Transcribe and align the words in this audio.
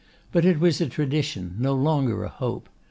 But 0.31 0.45
it 0.45 0.59
was 0.59 0.81
a 0.81 0.89
tradition, 0.89 1.55
no 1.59 1.75
longer 1.75 2.23
a 2.23 2.27
hope. 2.29 2.69